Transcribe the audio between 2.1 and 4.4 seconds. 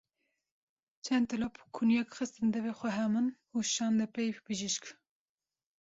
xistin devê xweha min û şande pey